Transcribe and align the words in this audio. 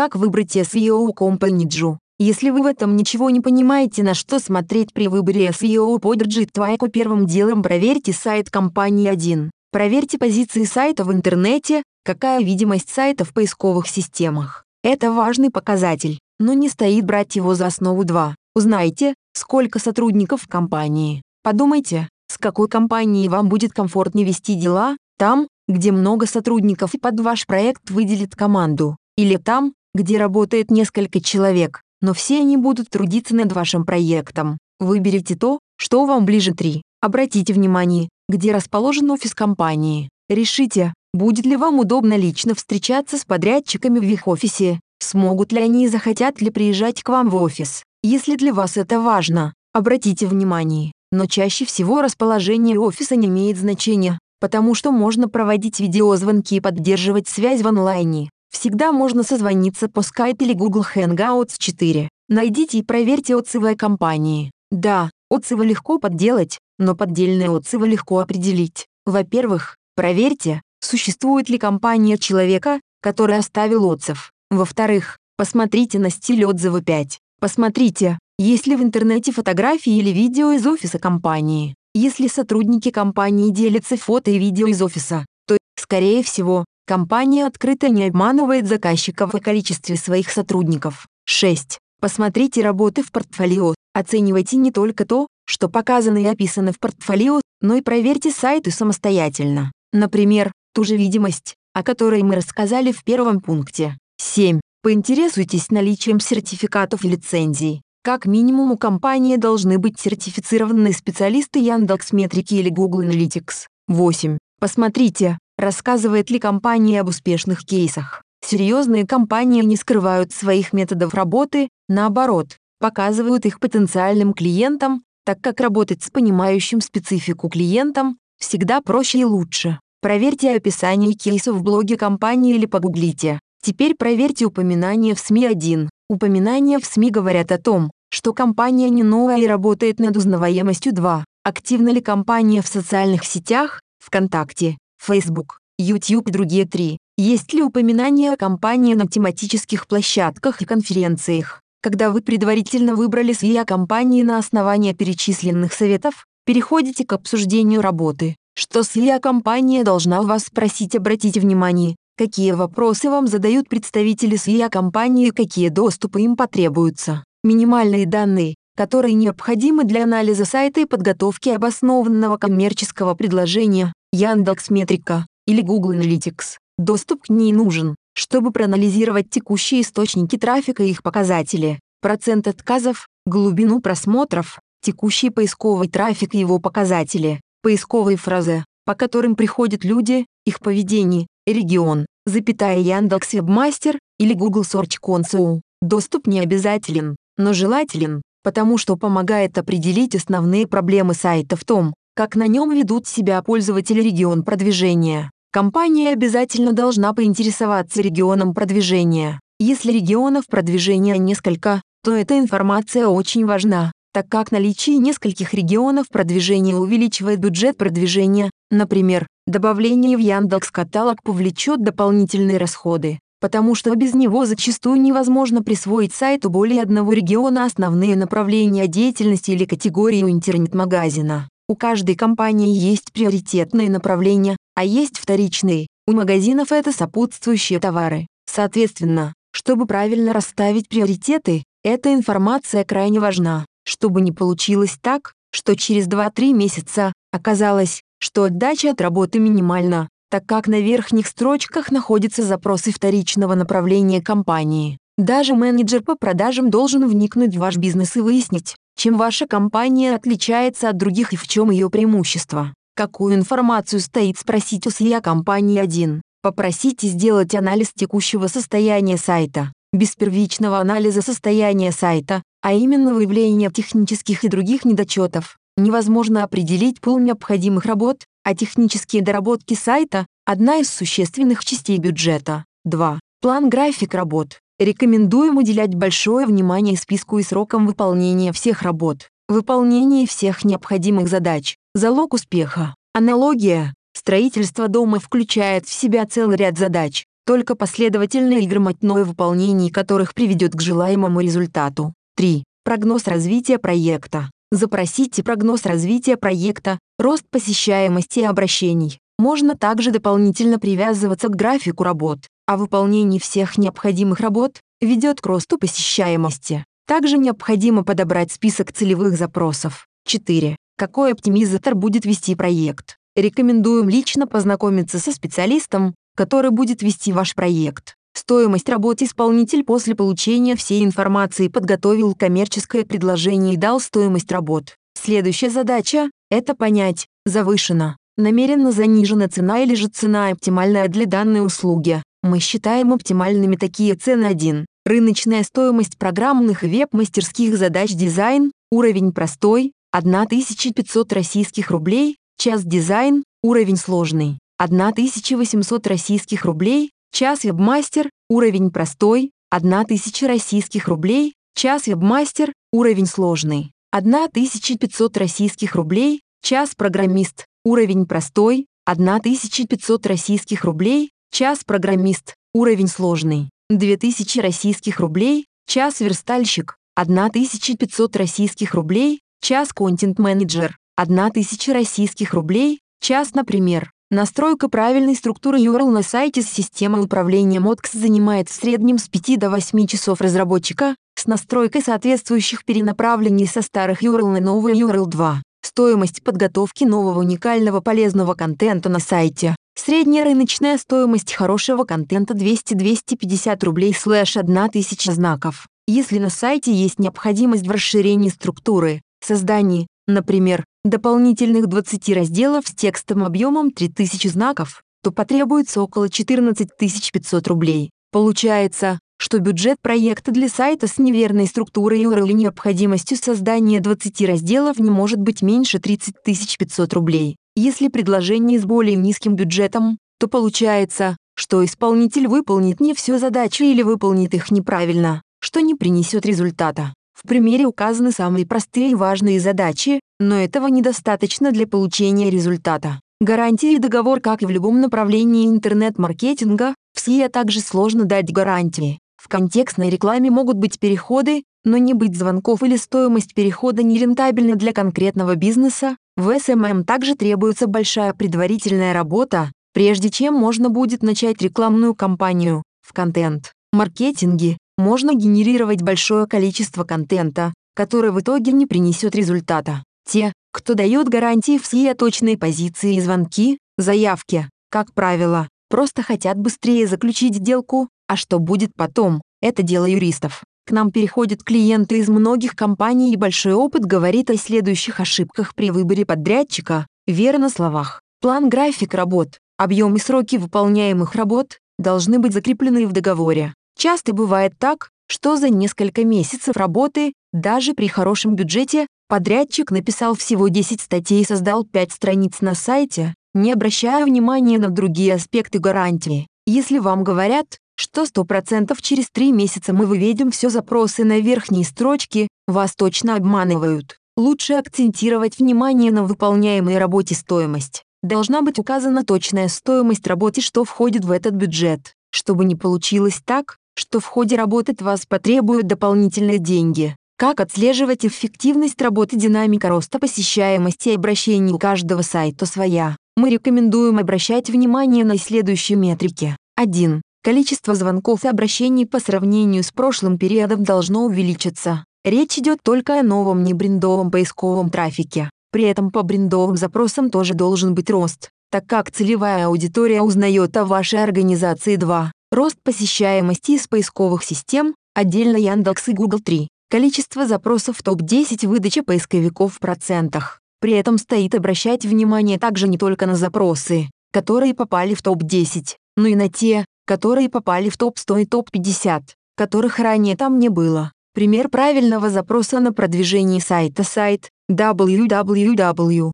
Как 0.00 0.16
выбрать 0.16 0.56
SEO 0.56 1.08
Company? 1.14 1.98
Если 2.18 2.48
вы 2.48 2.62
в 2.62 2.66
этом 2.66 2.96
ничего 2.96 3.28
не 3.28 3.42
понимаете, 3.42 4.02
на 4.02 4.14
что 4.14 4.38
смотреть 4.38 4.94
при 4.94 5.08
выборе 5.08 5.48
SEO 5.48 5.98
по 5.98 6.14
Twайку, 6.14 6.88
первым 6.88 7.26
делом 7.26 7.62
проверьте 7.62 8.14
сайт 8.14 8.48
компании 8.48 9.08
1. 9.08 9.50
Проверьте 9.70 10.16
позиции 10.16 10.64
сайта 10.64 11.04
в 11.04 11.12
интернете, 11.12 11.82
какая 12.02 12.42
видимость 12.42 12.88
сайта 12.88 13.26
в 13.26 13.34
поисковых 13.34 13.86
системах. 13.86 14.64
Это 14.82 15.12
важный 15.12 15.50
показатель, 15.50 16.18
но 16.38 16.54
не 16.54 16.70
стоит 16.70 17.04
брать 17.04 17.36
его 17.36 17.54
за 17.54 17.66
основу 17.66 18.02
2. 18.04 18.34
Узнайте, 18.54 19.12
сколько 19.34 19.78
сотрудников 19.78 20.44
в 20.44 20.48
компании. 20.48 21.20
Подумайте, 21.42 22.08
с 22.32 22.38
какой 22.38 22.70
компанией 22.70 23.28
вам 23.28 23.50
будет 23.50 23.74
комфортнее 23.74 24.26
вести 24.26 24.54
дела, 24.54 24.96
там, 25.18 25.46
где 25.68 25.92
много 25.92 26.24
сотрудников 26.24 26.94
и 26.94 26.98
под 26.98 27.20
ваш 27.20 27.44
проект 27.44 27.90
выделит 27.90 28.34
команду, 28.34 28.96
или 29.18 29.36
там, 29.36 29.74
где 29.94 30.18
работает 30.18 30.70
несколько 30.70 31.20
человек, 31.20 31.82
но 32.00 32.14
все 32.14 32.40
они 32.40 32.56
будут 32.56 32.90
трудиться 32.90 33.34
над 33.34 33.52
вашим 33.52 33.84
проектом. 33.84 34.58
Выберите 34.78 35.36
то, 35.36 35.58
что 35.76 36.06
вам 36.06 36.24
ближе 36.24 36.54
3. 36.54 36.82
Обратите 37.02 37.52
внимание, 37.52 38.08
где 38.28 38.52
расположен 38.52 39.10
офис 39.10 39.34
компании. 39.34 40.08
Решите, 40.28 40.94
будет 41.12 41.44
ли 41.44 41.56
вам 41.56 41.78
удобно 41.78 42.16
лично 42.16 42.54
встречаться 42.54 43.18
с 43.18 43.24
подрядчиками 43.24 43.98
в 43.98 44.04
их 44.04 44.28
офисе, 44.28 44.80
смогут 44.98 45.52
ли 45.52 45.60
они 45.60 45.84
и 45.84 45.88
захотят 45.88 46.40
ли 46.40 46.50
приезжать 46.50 47.02
к 47.02 47.08
вам 47.08 47.28
в 47.28 47.36
офис. 47.36 47.82
Если 48.02 48.36
для 48.36 48.54
вас 48.54 48.76
это 48.76 49.00
важно, 49.00 49.54
обратите 49.72 50.26
внимание, 50.26 50.92
но 51.12 51.26
чаще 51.26 51.64
всего 51.64 52.00
расположение 52.00 52.78
офиса 52.78 53.16
не 53.16 53.28
имеет 53.28 53.58
значения, 53.58 54.18
потому 54.40 54.74
что 54.74 54.92
можно 54.92 55.28
проводить 55.28 55.80
видеозвонки 55.80 56.54
и 56.54 56.60
поддерживать 56.60 57.28
связь 57.28 57.62
в 57.62 57.68
онлайне. 57.68 58.30
Всегда 58.50 58.92
можно 58.92 59.22
созвониться 59.22 59.88
по 59.88 60.00
Skype 60.00 60.38
или 60.40 60.52
Google 60.52 60.84
Hangouts 60.94 61.54
4. 61.58 62.08
Найдите 62.28 62.78
и 62.78 62.82
проверьте 62.82 63.36
отзывы 63.36 63.70
о 63.70 63.76
компании. 63.76 64.50
Да, 64.70 65.10
отзывы 65.28 65.66
легко 65.66 65.98
подделать, 65.98 66.58
но 66.78 66.94
поддельные 66.94 67.50
отзывы 67.50 67.88
легко 67.88 68.18
определить. 68.18 68.86
Во-первых, 69.06 69.76
проверьте, 69.96 70.62
существует 70.80 71.48
ли 71.48 71.58
компания 71.58 72.18
человека, 72.18 72.80
который 73.00 73.38
оставил 73.38 73.86
отзыв. 73.86 74.32
Во-вторых, 74.50 75.18
посмотрите 75.36 75.98
на 75.98 76.10
стиль 76.10 76.44
отзыва 76.44 76.82
5. 76.82 77.18
Посмотрите, 77.40 78.18
есть 78.38 78.66
ли 78.66 78.76
в 78.76 78.82
интернете 78.82 79.32
фотографии 79.32 79.96
или 79.96 80.10
видео 80.10 80.52
из 80.52 80.66
офиса 80.66 80.98
компании. 80.98 81.74
Если 81.94 82.28
сотрудники 82.28 82.90
компании 82.90 83.50
делятся 83.50 83.96
фото 83.96 84.30
и 84.30 84.38
видео 84.38 84.66
из 84.66 84.80
офиса, 84.82 85.24
то, 85.46 85.56
скорее 85.76 86.22
всего, 86.22 86.64
компания 86.90 87.46
открыто 87.46 87.88
не 87.88 88.08
обманывает 88.08 88.66
заказчиков 88.66 89.32
о 89.32 89.38
количестве 89.38 89.94
своих 89.94 90.28
сотрудников. 90.28 91.06
6. 91.24 91.78
Посмотрите 92.00 92.62
работы 92.62 93.04
в 93.04 93.12
портфолио. 93.12 93.76
Оценивайте 93.94 94.56
не 94.56 94.72
только 94.72 95.04
то, 95.04 95.28
что 95.46 95.68
показано 95.68 96.18
и 96.18 96.24
описано 96.24 96.72
в 96.72 96.80
портфолио, 96.80 97.42
но 97.60 97.76
и 97.76 97.80
проверьте 97.80 98.32
сайты 98.32 98.72
самостоятельно. 98.72 99.70
Например, 99.92 100.50
ту 100.74 100.82
же 100.82 100.96
видимость, 100.96 101.54
о 101.74 101.84
которой 101.84 102.24
мы 102.24 102.34
рассказали 102.34 102.90
в 102.90 103.04
первом 103.04 103.40
пункте. 103.40 103.96
7. 104.20 104.58
Поинтересуйтесь 104.82 105.70
наличием 105.70 106.18
сертификатов 106.18 107.04
и 107.04 107.10
лицензий. 107.10 107.82
Как 108.02 108.26
минимум 108.26 108.72
у 108.72 108.76
компании 108.76 109.36
должны 109.36 109.78
быть 109.78 110.00
сертифицированные 110.00 110.92
специалисты 110.92 111.60
Яндекс.Метрики 111.60 112.54
или 112.54 112.68
Google 112.68 113.02
Analytics. 113.02 113.66
8. 113.86 114.38
Посмотрите, 114.58 115.38
рассказывает 115.60 116.30
ли 116.30 116.38
компания 116.38 117.00
об 117.00 117.08
успешных 117.08 117.64
кейсах. 117.64 118.22
Серьезные 118.44 119.06
компании 119.06 119.62
не 119.62 119.76
скрывают 119.76 120.32
своих 120.32 120.72
методов 120.72 121.14
работы, 121.14 121.68
наоборот, 121.88 122.56
показывают 122.80 123.44
их 123.46 123.60
потенциальным 123.60 124.32
клиентам, 124.32 125.02
так 125.24 125.40
как 125.40 125.60
работать 125.60 126.02
с 126.02 126.10
понимающим 126.10 126.80
специфику 126.80 127.48
клиентом 127.48 128.18
всегда 128.38 128.80
проще 128.80 129.20
и 129.20 129.24
лучше. 129.24 129.78
Проверьте 130.00 130.56
описание 130.56 131.12
кейсов 131.12 131.56
в 131.56 131.62
блоге 131.62 131.98
компании 131.98 132.54
или 132.54 132.64
погуглите. 132.64 133.38
Теперь 133.62 133.94
проверьте 133.94 134.46
упоминания 134.46 135.14
в 135.14 135.20
СМИ 135.20 135.44
1. 135.44 135.90
Упоминания 136.08 136.78
в 136.78 136.86
СМИ 136.86 137.10
говорят 137.10 137.52
о 137.52 137.58
том, 137.58 137.90
что 138.10 138.32
компания 138.32 138.88
не 138.88 139.02
новая 139.02 139.38
и 139.38 139.46
работает 139.46 140.00
над 140.00 140.16
узнаваемостью 140.16 140.94
2. 140.94 141.24
Активна 141.44 141.90
ли 141.90 142.00
компания 142.00 142.62
в 142.62 142.66
социальных 142.66 143.24
сетях, 143.24 143.80
ВКонтакте, 143.98 144.78
Facebook, 145.00 145.59
YouTube 145.80 146.28
и 146.28 146.32
другие 146.32 146.66
3. 146.66 146.98
Есть 147.16 147.52
ли 147.52 147.62
упоминания 147.62 148.32
о 148.32 148.36
компании 148.36 148.94
на 148.94 149.06
тематических 149.06 149.86
площадках 149.86 150.62
и 150.62 150.64
конференциях? 150.64 151.60
Когда 151.82 152.10
вы 152.10 152.20
предварительно 152.20 152.94
выбрали 152.94 153.32
свои 153.32 153.62
компании 153.64 154.22
на 154.22 154.38
основании 154.38 154.92
перечисленных 154.92 155.72
советов, 155.72 156.26
переходите 156.44 157.06
к 157.06 157.12
обсуждению 157.12 157.80
работы. 157.80 158.36
Что 158.54 158.82
своя 158.82 159.18
компания 159.18 159.84
должна 159.84 160.20
у 160.20 160.26
вас 160.26 160.44
спросить, 160.44 160.94
обратите 160.94 161.40
внимание, 161.40 161.96
какие 162.18 162.52
вопросы 162.52 163.08
вам 163.08 163.26
задают 163.26 163.68
представители 163.68 164.36
своей 164.36 164.68
компании 164.68 165.28
и 165.28 165.30
какие 165.30 165.70
доступы 165.70 166.20
им 166.20 166.36
потребуются. 166.36 167.24
Минимальные 167.42 168.06
данные, 168.06 168.56
которые 168.76 169.14
необходимы 169.14 169.84
для 169.84 170.04
анализа 170.04 170.44
сайта 170.44 170.80
и 170.80 170.84
подготовки 170.84 171.48
обоснованного 171.48 172.36
коммерческого 172.36 173.14
предложения, 173.14 173.92
Яндекс 174.12 174.70
Метрика 174.70 175.26
или 175.50 175.62
Google 175.62 175.94
Analytics. 175.94 176.58
Доступ 176.78 177.24
к 177.24 177.28
ней 177.28 177.52
нужен, 177.52 177.96
чтобы 178.14 178.52
проанализировать 178.52 179.30
текущие 179.30 179.80
источники 179.82 180.38
трафика 180.38 180.84
и 180.84 180.90
их 180.90 181.02
показатели, 181.02 181.80
процент 182.00 182.46
отказов, 182.46 183.08
глубину 183.26 183.80
просмотров, 183.80 184.60
текущий 184.80 185.30
поисковый 185.30 185.88
трафик 185.88 186.34
и 186.34 186.38
его 186.38 186.60
показатели, 186.60 187.40
поисковые 187.62 188.16
фразы, 188.16 188.64
по 188.86 188.94
которым 188.94 189.34
приходят 189.34 189.84
люди, 189.84 190.24
их 190.46 190.60
поведение, 190.60 191.26
регион, 191.46 192.06
запятая 192.26 192.78
Яндекс 192.78 193.32
Вебмастер 193.32 193.98
или 194.20 194.34
Google 194.34 194.62
Search 194.62 194.98
Console. 195.04 195.62
Доступ 195.82 196.28
не 196.28 196.38
обязателен, 196.38 197.16
но 197.36 197.52
желателен, 197.54 198.22
потому 198.44 198.78
что 198.78 198.96
помогает 198.96 199.58
определить 199.58 200.14
основные 200.14 200.68
проблемы 200.68 201.14
сайта 201.14 201.56
в 201.56 201.64
том, 201.64 201.92
как 202.14 202.36
на 202.36 202.46
нем 202.46 202.72
ведут 202.72 203.08
себя 203.08 203.42
пользователи 203.42 204.00
регион 204.00 204.44
продвижения. 204.44 205.30
Компания 205.52 206.12
обязательно 206.12 206.72
должна 206.72 207.12
поинтересоваться 207.12 208.00
регионом 208.00 208.54
продвижения. 208.54 209.40
Если 209.58 209.90
регионов 209.90 210.44
продвижения 210.48 211.18
несколько, 211.18 211.82
то 212.04 212.14
эта 212.14 212.38
информация 212.38 213.08
очень 213.08 213.44
важна, 213.44 213.90
так 214.14 214.28
как 214.28 214.52
наличие 214.52 214.98
нескольких 214.98 215.52
регионов 215.52 216.06
продвижения 216.08 216.76
увеличивает 216.76 217.40
бюджет 217.40 217.76
продвижения, 217.76 218.52
например, 218.70 219.26
добавление 219.48 220.16
в 220.16 220.20
Яндекс 220.20 220.70
каталог 220.70 221.20
повлечет 221.24 221.82
дополнительные 221.82 222.56
расходы, 222.56 223.18
потому 223.40 223.74
что 223.74 223.92
без 223.96 224.14
него 224.14 224.46
зачастую 224.46 225.00
невозможно 225.00 225.64
присвоить 225.64 226.14
сайту 226.14 226.48
более 226.48 226.80
одного 226.80 227.12
региона 227.12 227.64
основные 227.64 228.14
направления 228.14 228.86
деятельности 228.86 229.50
или 229.50 229.64
категории 229.64 230.22
у 230.22 230.30
интернет-магазина. 230.30 231.48
У 231.70 231.76
каждой 231.76 232.16
компании 232.16 232.76
есть 232.76 233.12
приоритетные 233.12 233.88
направления, 233.88 234.56
а 234.74 234.84
есть 234.84 235.18
вторичные. 235.18 235.86
У 236.06 236.12
магазинов 236.12 236.72
это 236.72 236.92
сопутствующие 236.92 237.80
товары. 237.80 238.26
Соответственно, 238.46 239.34
чтобы 239.52 239.86
правильно 239.86 240.32
расставить 240.32 240.88
приоритеты, 240.88 241.64
эта 241.82 242.12
информация 242.12 242.84
крайне 242.84 243.20
важна, 243.20 243.64
чтобы 243.84 244.20
не 244.20 244.32
получилось 244.32 244.96
так, 245.00 245.34
что 245.52 245.76
через 245.76 246.06
2-3 246.08 246.52
месяца 246.52 247.12
оказалось, 247.32 248.02
что 248.18 248.44
отдача 248.44 248.90
от 248.90 249.00
работы 249.00 249.38
минимальна, 249.38 250.08
так 250.30 250.46
как 250.46 250.68
на 250.68 250.80
верхних 250.80 251.26
строчках 251.26 251.90
находятся 251.90 252.42
запросы 252.42 252.92
вторичного 252.92 253.54
направления 253.54 254.20
компании. 254.20 254.98
Даже 255.18 255.54
менеджер 255.54 256.02
по 256.02 256.14
продажам 256.14 256.70
должен 256.70 257.06
вникнуть 257.06 257.56
в 257.56 257.58
ваш 257.58 257.76
бизнес 257.76 258.16
и 258.16 258.20
выяснить, 258.20 258.76
чем 258.96 259.18
ваша 259.18 259.46
компания 259.46 260.14
отличается 260.14 260.88
от 260.88 260.96
других 260.96 261.32
и 261.32 261.36
в 261.36 261.46
чем 261.46 261.70
ее 261.70 261.90
преимущество. 261.90 262.72
Какую 262.94 263.34
информацию 263.34 264.00
стоит 264.00 264.38
спросить 264.38 264.86
у 264.86 264.90
своей 264.90 265.20
компании 265.20 265.78
1. 265.78 266.22
Попросите 266.42 267.06
сделать 267.08 267.54
анализ 267.54 267.92
текущего 267.94 268.46
состояния 268.46 269.16
сайта. 269.16 269.72
Без 269.92 270.14
первичного 270.14 270.78
анализа 270.78 271.22
состояния 271.22 271.92
сайта, 271.92 272.42
а 272.62 272.72
именно 272.72 273.12
выявления 273.12 273.70
технических 273.70 274.44
и 274.44 274.48
других 274.48 274.84
недочетов, 274.84 275.56
невозможно 275.76 276.44
определить 276.44 277.00
пол 277.00 277.18
необходимых 277.18 277.86
работ, 277.86 278.24
а 278.44 278.54
технические 278.54 279.22
доработки 279.22 279.74
сайта– 279.74 280.26
одна 280.44 280.76
из 280.76 280.90
существенных 280.90 281.64
частей 281.64 281.98
бюджета. 281.98 282.64
2. 282.84 283.18
План-график 283.40 284.14
работ. 284.14 284.60
Рекомендуем 284.78 285.58
уделять 285.58 285.94
большое 285.94 286.46
внимание 286.46 286.96
списку 286.96 287.38
и 287.38 287.42
срокам 287.42 287.86
выполнения 287.86 288.52
всех 288.52 288.82
работ, 288.82 289.28
выполнение 289.48 290.26
всех 290.26 290.64
необходимых 290.64 291.28
задач, 291.28 291.76
залог 291.94 292.34
успеха. 292.34 292.94
Аналогия. 293.14 293.94
Строительство 294.12 294.88
дома 294.88 295.18
включает 295.18 295.86
в 295.86 295.92
себя 295.92 296.26
целый 296.26 296.56
ряд 296.56 296.78
задач, 296.78 297.24
только 297.46 297.74
последовательное 297.74 298.60
и 298.60 298.66
грамотное 298.66 299.24
выполнение 299.24 299.90
которых 299.90 300.34
приведет 300.34 300.74
к 300.74 300.80
желаемому 300.80 301.40
результату. 301.40 302.12
3. 302.36 302.64
Прогноз 302.84 303.26
развития 303.26 303.78
проекта. 303.78 304.50
Запросите 304.70 305.42
прогноз 305.42 305.84
развития 305.84 306.36
проекта, 306.36 306.98
рост 307.18 307.44
посещаемости 307.50 308.40
и 308.40 308.44
обращений. 308.44 309.18
Можно 309.38 309.74
также 309.74 310.10
дополнительно 310.10 310.78
привязываться 310.78 311.48
к 311.48 311.56
графику 311.56 312.04
работ, 312.04 312.40
а 312.66 312.76
выполнение 312.76 313.40
всех 313.40 313.78
необходимых 313.78 314.40
работ 314.40 314.80
ведет 315.00 315.40
к 315.40 315.46
росту 315.46 315.78
посещаемости. 315.78 316.84
Также 317.06 317.38
необходимо 317.38 318.04
подобрать 318.04 318.52
список 318.52 318.92
целевых 318.92 319.36
запросов. 319.36 320.06
4. 320.26 320.76
Какой 321.00 321.32
оптимизатор 321.32 321.94
будет 321.94 322.26
вести 322.26 322.54
проект? 322.54 323.16
Рекомендуем 323.34 324.10
лично 324.10 324.46
познакомиться 324.46 325.18
со 325.18 325.32
специалистом, 325.32 326.14
который 326.36 326.70
будет 326.72 327.00
вести 327.00 327.32
ваш 327.32 327.54
проект. 327.54 328.16
Стоимость 328.34 328.86
работ 328.86 329.22
исполнитель 329.22 329.82
после 329.82 330.14
получения 330.14 330.76
всей 330.76 331.02
информации 331.02 331.68
подготовил 331.68 332.34
коммерческое 332.34 333.06
предложение 333.06 333.72
и 333.72 333.78
дал 333.78 333.98
стоимость 333.98 334.52
работ. 334.52 334.96
Следующая 335.18 335.70
задача– 335.70 336.28
это 336.50 336.74
понять, 336.74 337.28
завышена, 337.46 338.18
намеренно 338.36 338.92
занижена 338.92 339.48
цена 339.48 339.80
или 339.80 339.94
же 339.94 340.08
цена 340.08 340.48
оптимальная 340.48 341.08
для 341.08 341.24
данной 341.24 341.64
услуги. 341.64 342.22
Мы 342.42 342.58
считаем 342.58 343.14
оптимальными 343.14 343.76
такие 343.76 344.16
цены 344.16 344.44
1. 344.44 344.84
Рыночная 345.06 345.62
стоимость 345.62 346.18
программных 346.18 346.82
веб-мастерских 346.82 347.78
задач 347.78 348.10
дизайн, 348.10 348.70
уровень 348.90 349.32
простой, 349.32 349.92
1500 350.12 351.32
российских 351.32 351.90
рублей, 351.90 352.36
час 352.58 352.84
дизайн, 352.84 353.44
уровень 353.62 353.96
сложный, 353.96 354.58
1800 354.78 356.06
российских 356.08 356.64
рублей, 356.64 357.12
час 357.32 357.62
вебмастер, 357.62 358.28
уровень 358.48 358.90
простой, 358.90 359.52
1000 359.70 360.48
российских 360.48 361.06
рублей, 361.06 361.54
час 361.74 362.08
вебмастер, 362.08 362.72
уровень 362.92 363.26
сложный, 363.26 363.92
1500 364.10 365.36
российских 365.36 365.94
рублей, 365.94 366.42
час 366.60 366.96
программист, 366.96 367.66
уровень 367.84 368.26
простой, 368.26 368.86
1500 369.06 370.26
российских 370.26 370.84
рублей, 370.84 371.30
час 371.52 371.84
программист, 371.84 372.54
уровень 372.74 373.06
сложный, 373.06 373.70
2000 373.90 374.58
российских 374.58 375.20
рублей, 375.20 375.66
час 375.86 376.18
верстальщик, 376.20 376.96
1500 377.14 378.36
российских 378.36 378.94
рублей, 378.94 379.40
час 379.60 379.92
контент-менеджер, 379.92 380.96
1000 381.16 381.92
российских 381.92 382.54
рублей, 382.54 383.00
час, 383.20 383.54
например. 383.54 384.10
Настройка 384.30 384.88
правильной 384.88 385.34
структуры 385.34 385.78
URL 385.80 386.10
на 386.10 386.22
сайте 386.22 386.62
с 386.62 386.70
системой 386.70 387.24
управления 387.24 387.78
MODX 387.78 388.10
занимает 388.12 388.68
в 388.68 388.72
среднем 388.72 389.18
с 389.18 389.28
5 389.28 389.58
до 389.58 389.70
8 389.70 390.06
часов 390.06 390.40
разработчика, 390.40 391.16
с 391.34 391.46
настройкой 391.46 392.02
соответствующих 392.02 392.84
перенаправлений 392.84 393.66
со 393.66 393.82
старых 393.82 394.22
URL 394.22 394.50
на 394.52 394.60
новые 394.60 395.00
URL 395.00 395.26
2. 395.26 395.62
Стоимость 395.82 396.44
подготовки 396.44 397.04
нового 397.04 397.40
уникального 397.40 398.00
полезного 398.00 398.54
контента 398.54 399.08
на 399.08 399.18
сайте. 399.18 399.74
Средняя 399.96 400.44
рыночная 400.44 400.96
стоимость 400.96 401.52
хорошего 401.52 402.04
контента 402.04 402.54
200-250 402.54 403.84
рублей 403.84 404.14
слэш 404.14 404.56
1000 404.56 405.32
знаков. 405.32 405.88
Если 406.06 406.38
на 406.38 406.50
сайте 406.50 406.92
есть 406.92 407.18
необходимость 407.18 407.86
в 407.86 407.90
расширении 407.90 408.48
структуры, 408.48 409.22
создании, 409.44 410.06
например, 410.26 410.84
дополнительных 411.04 411.86
20 411.86 412.28
разделов 412.30 412.86
с 412.86 412.94
текстом 412.94 413.44
объемом 413.44 413.90
3000 413.90 414.48
знаков, 414.48 415.02
то 415.22 415.32
потребуется 415.32 416.02
около 416.02 416.28
14 416.28 416.88
500 416.98 417.68
рублей. 417.68 418.10
Получается, 418.32 419.18
что 419.38 419.58
бюджет 419.58 419.96
проекта 420.02 420.52
для 420.52 420.68
сайта 420.68 421.06
с 421.06 421.18
неверной 421.18 421.66
структурой 421.66 422.22
URL 422.22 422.50
и 422.50 422.54
необходимостью 422.54 423.38
создания 423.38 424.00
20 424.00 424.42
разделов 424.42 424.98
не 424.98 425.10
может 425.10 425.38
быть 425.38 425.62
меньше 425.62 425.98
30 425.98 426.34
500 426.78 427.12
рублей. 427.14 427.56
Если 427.74 428.08
предложение 428.08 428.78
с 428.78 428.84
более 428.84 429.16
низким 429.16 429.54
бюджетом, 429.54 430.18
то 430.38 430.46
получается, 430.46 431.36
что 431.54 431.84
исполнитель 431.84 432.48
выполнит 432.48 433.00
не 433.00 433.14
все 433.14 433.38
задачи 433.38 433.82
или 433.82 434.02
выполнит 434.02 434.54
их 434.54 434.70
неправильно, 434.70 435.42
что 435.60 435.80
не 435.80 435.94
принесет 435.94 436.44
результата. 436.44 437.14
В 437.42 437.48
примере 437.48 437.86
указаны 437.86 438.32
самые 438.32 438.66
простые 438.66 439.12
и 439.12 439.14
важные 439.14 439.60
задачи, 439.60 440.20
но 440.38 440.56
этого 440.56 440.88
недостаточно 440.88 441.72
для 441.72 441.86
получения 441.86 442.50
результата. 442.50 443.18
Гарантии 443.40 443.94
и 443.94 443.98
договор, 443.98 444.40
как 444.40 444.60
и 444.60 444.66
в 444.66 444.70
любом 444.70 445.00
направлении 445.00 445.66
интернет-маркетинга, 445.66 446.94
в 447.14 447.26
SEO 447.26 447.48
также 447.48 447.80
сложно 447.80 448.26
дать 448.26 448.52
гарантии. 448.52 449.18
В 449.42 449.48
контекстной 449.48 450.10
рекламе 450.10 450.50
могут 450.50 450.76
быть 450.76 451.00
переходы, 451.00 451.62
но 451.82 451.96
не 451.96 452.12
быть 452.12 452.36
звонков 452.36 452.82
или 452.82 452.96
стоимость 452.96 453.54
перехода 453.54 454.02
нерентабельна 454.02 454.76
для 454.76 454.92
конкретного 454.92 455.54
бизнеса. 455.54 456.18
В 456.36 456.50
SMM 456.50 457.04
также 457.04 457.34
требуется 457.36 457.86
большая 457.86 458.34
предварительная 458.34 459.14
работа, 459.14 459.72
прежде 459.94 460.28
чем 460.28 460.52
можно 460.52 460.90
будет 460.90 461.22
начать 461.22 461.62
рекламную 461.62 462.14
кампанию. 462.14 462.82
В 463.00 463.14
контент-маркетинге 463.14 464.76
можно 465.00 465.34
генерировать 465.34 466.02
большое 466.02 466.46
количество 466.46 467.04
контента, 467.04 467.74
который 467.94 468.30
в 468.30 468.40
итоге 468.40 468.72
не 468.72 468.86
принесет 468.86 469.34
результата. 469.34 470.04
Те, 470.28 470.52
кто 470.72 470.94
дает 470.94 471.28
гарантии 471.28 471.78
все 471.78 472.14
точные 472.14 472.56
позиции 472.56 473.16
и 473.16 473.20
звонки, 473.20 473.78
заявки, 473.98 474.68
как 474.90 475.12
правило, 475.12 475.68
просто 475.88 476.22
хотят 476.22 476.56
быстрее 476.58 477.06
заключить 477.06 477.56
сделку, 477.56 478.08
а 478.28 478.36
что 478.36 478.58
будет 478.58 478.90
потом, 478.96 479.42
это 479.60 479.82
дело 479.82 480.04
юристов. 480.04 480.62
К 480.86 480.92
нам 480.92 481.10
переходят 481.10 481.62
клиенты 481.62 482.18
из 482.18 482.28
многих 482.28 482.74
компаний 482.74 483.32
и 483.32 483.36
большой 483.36 483.74
опыт 483.74 484.04
говорит 484.04 484.50
о 484.50 484.56
следующих 484.56 485.20
ошибках 485.20 485.74
при 485.74 485.90
выборе 485.90 486.24
подрядчика. 486.24 487.06
Вера 487.26 487.58
на 487.58 487.70
словах. 487.70 488.20
План 488.40 488.68
график 488.68 489.14
работ, 489.14 489.58
объем 489.76 490.16
и 490.16 490.18
сроки 490.18 490.56
выполняемых 490.56 491.34
работ 491.34 491.78
должны 491.98 492.38
быть 492.38 492.54
закреплены 492.54 493.06
в 493.06 493.12
договоре. 493.12 493.74
Часто 494.00 494.32
бывает 494.32 494.72
так, 494.78 495.10
что 495.28 495.56
за 495.56 495.68
несколько 495.68 496.24
месяцев 496.24 496.74
работы, 496.74 497.34
даже 497.52 497.92
при 497.92 498.08
хорошем 498.08 498.54
бюджете, 498.54 499.06
подрядчик 499.28 499.90
написал 499.90 500.34
всего 500.34 500.68
10 500.68 501.02
статей 501.02 501.42
и 501.42 501.44
создал 501.44 501.84
5 501.84 502.10
страниц 502.10 502.62
на 502.62 502.74
сайте, 502.74 503.34
не 503.52 503.70
обращая 503.70 504.24
внимания 504.24 504.78
на 504.78 504.88
другие 504.88 505.34
аспекты 505.34 505.80
гарантии. 505.80 506.46
Если 506.64 506.96
вам 506.98 507.24
говорят, 507.24 507.76
что 507.94 508.22
100% 508.22 508.96
через 509.02 509.26
3 509.30 509.52
месяца 509.52 509.92
мы 509.92 510.06
выведем 510.06 510.50
все 510.50 510.70
запросы 510.70 511.22
на 511.22 511.38
верхние 511.38 511.84
строчки, 511.84 512.48
вас 512.66 512.96
точно 512.96 513.36
обманывают. 513.36 514.16
Лучше 514.34 514.72
акцентировать 514.72 515.58
внимание 515.58 516.10
на 516.10 516.24
выполняемой 516.24 516.96
работе 516.96 517.34
стоимость. 517.34 518.02
Должна 518.22 518.62
быть 518.62 518.78
указана 518.78 519.26
точная 519.26 519.68
стоимость 519.68 520.26
работы, 520.26 520.62
что 520.62 520.84
входит 520.84 521.26
в 521.26 521.30
этот 521.30 521.52
бюджет, 521.52 522.14
чтобы 522.30 522.64
не 522.64 522.76
получилось 522.76 523.42
так, 523.44 523.76
что 523.94 524.20
в 524.20 524.26
ходе 524.26 524.56
работы 524.56 524.94
вас 525.00 525.26
потребуют 525.26 525.86
дополнительные 525.86 526.58
деньги. 526.58 527.14
Как 527.36 527.60
отслеживать 527.60 528.26
эффективность 528.26 529.00
работы 529.00 529.36
динамика 529.36 529.88
роста 529.88 530.18
посещаемости 530.18 531.08
и 531.08 531.14
обращений 531.14 531.72
у 531.72 531.78
каждого 531.78 532.22
сайта 532.22 532.66
своя. 532.66 533.16
Мы 533.36 533.50
рекомендуем 533.50 534.18
обращать 534.18 534.68
внимание 534.68 535.24
на 535.24 535.38
следующие 535.38 535.96
метрики. 535.96 536.56
1. 536.76 537.22
Количество 537.42 537.94
звонков 537.94 538.44
и 538.44 538.48
обращений 538.48 539.06
по 539.06 539.18
сравнению 539.18 539.82
с 539.82 539.90
прошлым 539.90 540.36
периодом 540.36 540.84
должно 540.84 541.24
увеличиться. 541.24 542.04
Речь 542.22 542.58
идет 542.58 542.80
только 542.82 543.18
о 543.18 543.22
новом 543.22 543.64
небрендовом 543.64 544.30
поисковом 544.30 544.90
трафике. 544.90 545.48
При 545.72 545.84
этом 545.84 546.10
по 546.10 546.22
брендовым 546.22 546.76
запросам 546.76 547.30
тоже 547.30 547.54
должен 547.54 547.94
быть 547.94 548.10
рост, 548.10 548.50
так 548.70 548.86
как 548.86 549.10
целевая 549.10 549.66
аудитория 549.68 550.20
узнает 550.20 550.76
о 550.76 550.84
вашей 550.84 551.22
организации 551.22 551.96
2. 551.96 552.30
Рост 552.52 552.78
посещаемости 552.82 553.72
из 553.72 553.86
поисковых 553.86 554.42
систем, 554.42 554.96
отдельно 555.14 555.56
Яндекс 555.56 556.08
и 556.08 556.12
Google 556.12 556.40
3. 556.40 556.66
Количество 556.90 557.46
запросов 557.46 557.98
в 557.98 558.02
топ-10 558.02 558.66
выдача 558.66 559.04
поисковиков 559.04 559.74
в 559.74 559.78
процентах. 559.78 560.58
При 560.80 560.94
этом 560.94 561.16
стоит 561.18 561.54
обращать 561.54 562.04
внимание 562.04 562.58
также 562.58 562.88
не 562.88 562.98
только 562.98 563.26
на 563.26 563.36
запросы, 563.36 564.10
которые 564.32 564.74
попали 564.74 565.14
в 565.14 565.22
топ-10, 565.22 565.94
но 566.16 566.26
и 566.26 566.34
на 566.34 566.48
те, 566.48 566.84
которые 567.06 567.48
попали 567.48 567.88
в 567.88 567.96
топ-100 567.96 568.42
и 568.42 568.46
топ-50, 568.46 569.22
которых 569.56 570.00
ранее 570.00 570.36
там 570.36 570.58
не 570.58 570.70
было. 570.70 571.12
Пример 571.34 571.68
правильного 571.68 572.30
запроса 572.30 572.80
на 572.80 572.92
продвижение 572.92 573.60
сайта 573.60 574.02
сайт 574.02 574.50
www.myzit.ru 574.68 576.32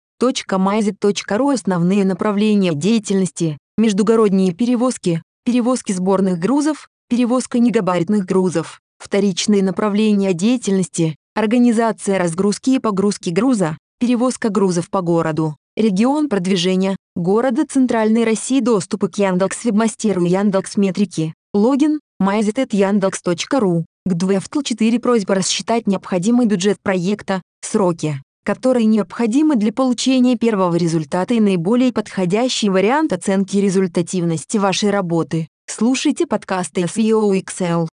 Основные 1.52 2.04
направления 2.06 2.72
деятельности, 2.72 3.58
междугородние 3.76 4.54
перевозки, 4.54 5.20
перевозки 5.46 5.92
сборных 5.92 6.40
грузов, 6.40 6.88
перевозка 7.08 7.60
негабаритных 7.60 8.26
грузов, 8.26 8.80
вторичные 8.98 9.62
направления 9.62 10.34
деятельности, 10.34 11.14
организация 11.36 12.18
разгрузки 12.18 12.70
и 12.70 12.78
погрузки 12.80 13.30
груза, 13.30 13.78
перевозка 14.00 14.48
грузов 14.48 14.90
по 14.90 15.02
городу, 15.02 15.56
регион 15.76 16.28
продвижения, 16.28 16.96
Города 17.14 17.64
Центральной 17.64 18.24
России 18.24 18.60
доступы 18.60 19.08
к 19.08 19.16
Яндекс 19.16 19.64
Вебмастеру 19.64 20.24
Яндекс 20.24 20.76
Метрики. 20.76 21.32
Логин 21.54 22.00
myzt.yandex.ru. 22.20 23.84
К 24.04 24.12
DWFTL 24.12 24.62
4 24.62 25.00
просьба 25.00 25.34
рассчитать 25.36 25.86
необходимый 25.86 26.46
бюджет 26.46 26.78
проекта, 26.82 27.40
сроки, 27.62 28.20
которые 28.46 28.86
необходимы 28.86 29.56
для 29.56 29.72
получения 29.72 30.36
первого 30.36 30.76
результата 30.76 31.34
и 31.34 31.40
наиболее 31.40 31.92
подходящий 31.92 32.70
вариант 32.70 33.12
оценки 33.12 33.56
результативности 33.56 34.56
вашей 34.56 34.90
работы. 34.90 35.48
Слушайте 35.66 36.28
подкасты 36.28 36.82
SEO 36.82 37.32
XL. 37.42 37.88